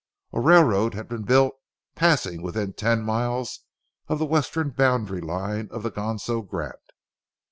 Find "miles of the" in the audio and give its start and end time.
3.03-4.25